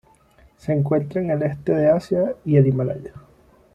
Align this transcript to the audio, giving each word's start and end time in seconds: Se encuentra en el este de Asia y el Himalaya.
Se 0.57 0.73
encuentra 0.73 1.21
en 1.21 1.29
el 1.29 1.43
este 1.43 1.73
de 1.75 1.91
Asia 1.91 2.35
y 2.43 2.57
el 2.57 2.65
Himalaya. 2.65 3.13